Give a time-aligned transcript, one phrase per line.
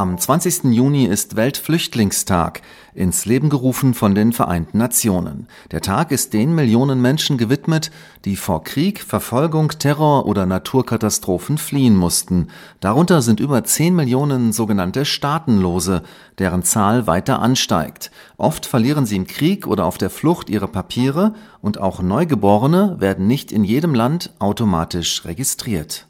[0.00, 0.72] Am 20.
[0.72, 2.62] Juni ist Weltflüchtlingstag,
[2.94, 5.46] ins Leben gerufen von den Vereinten Nationen.
[5.72, 7.90] Der Tag ist den Millionen Menschen gewidmet,
[8.24, 12.48] die vor Krieg, Verfolgung, Terror oder Naturkatastrophen fliehen mussten.
[12.80, 16.02] Darunter sind über 10 Millionen sogenannte Staatenlose,
[16.38, 18.10] deren Zahl weiter ansteigt.
[18.38, 23.26] Oft verlieren sie im Krieg oder auf der Flucht ihre Papiere und auch Neugeborene werden
[23.26, 26.06] nicht in jedem Land automatisch registriert.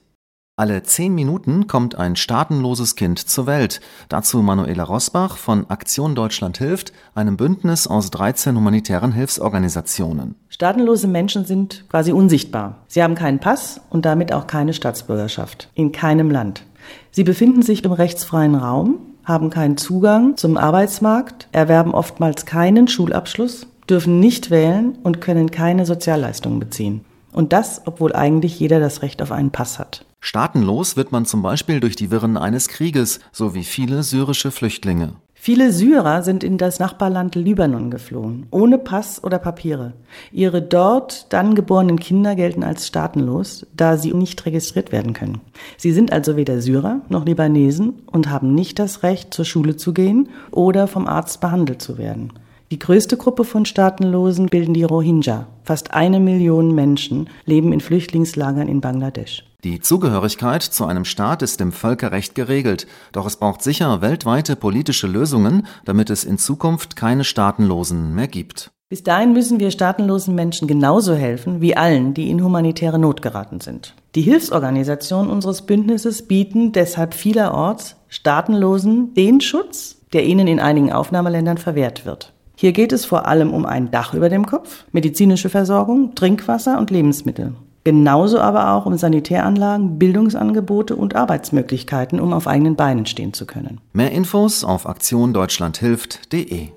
[0.61, 3.81] Alle zehn Minuten kommt ein staatenloses Kind zur Welt.
[4.11, 10.35] Dazu Manuela Rosbach von Aktion Deutschland hilft, einem Bündnis aus 13 humanitären Hilfsorganisationen.
[10.51, 12.85] Staatenlose Menschen sind quasi unsichtbar.
[12.89, 15.71] Sie haben keinen Pass und damit auch keine Staatsbürgerschaft.
[15.73, 16.67] In keinem Land.
[17.11, 23.67] Sie befinden sich im rechtsfreien Raum, haben keinen Zugang zum Arbeitsmarkt, erwerben oftmals keinen Schulabschluss,
[23.89, 27.07] dürfen nicht wählen und können keine Sozialleistungen beziehen.
[27.33, 30.05] Und das, obwohl eigentlich jeder das Recht auf einen Pass hat.
[30.21, 35.15] Staatenlos wird man zum Beispiel durch die Wirren eines Krieges, so wie viele syrische Flüchtlinge.
[35.43, 39.95] Viele Syrer sind in das Nachbarland Libanon geflohen, ohne Pass oder Papiere.
[40.32, 45.40] Ihre dort dann geborenen Kinder gelten als staatenlos, da sie nicht registriert werden können.
[45.79, 49.95] Sie sind also weder Syrer noch Libanesen und haben nicht das Recht, zur Schule zu
[49.95, 52.34] gehen oder vom Arzt behandelt zu werden.
[52.71, 55.46] Die größte Gruppe von Staatenlosen bilden die Rohingya.
[55.65, 59.49] Fast eine Million Menschen leben in Flüchtlingslagern in Bangladesch.
[59.63, 65.06] Die Zugehörigkeit zu einem Staat ist im Völkerrecht geregelt, doch es braucht sicher weltweite politische
[65.06, 68.71] Lösungen, damit es in Zukunft keine Staatenlosen mehr gibt.
[68.89, 73.61] Bis dahin müssen wir staatenlosen Menschen genauso helfen wie allen, die in humanitäre Not geraten
[73.61, 73.94] sind.
[74.15, 81.59] Die Hilfsorganisationen unseres Bündnisses bieten deshalb vielerorts Staatenlosen den Schutz, der ihnen in einigen Aufnahmeländern
[81.59, 82.33] verwehrt wird.
[82.56, 86.91] Hier geht es vor allem um ein Dach über dem Kopf, medizinische Versorgung, Trinkwasser und
[86.91, 87.55] Lebensmittel.
[87.85, 93.81] Genauso aber auch um Sanitäranlagen, Bildungsangebote und Arbeitsmöglichkeiten, um auf eigenen Beinen stehen zu können.
[93.93, 96.69] Mehr Infos auf aktiondeutschlandhilft.de.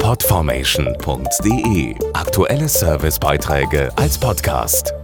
[0.00, 4.94] Podformation.de Aktuelle Servicebeiträge als Podcast.